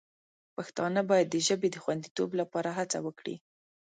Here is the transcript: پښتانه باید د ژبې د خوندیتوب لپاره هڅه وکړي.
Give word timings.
پښتانه 0.55 1.01
باید 1.09 1.27
د 1.29 1.35
ژبې 1.47 1.67
د 1.71 1.77
خوندیتوب 1.83 2.29
لپاره 2.39 2.69
هڅه 2.77 2.97
وکړي. 3.05 3.35